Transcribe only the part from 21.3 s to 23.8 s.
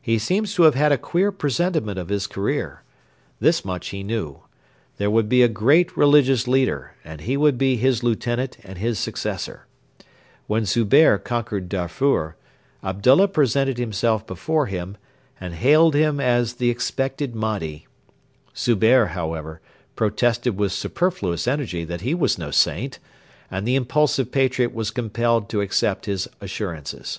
energy that he was no saint, and the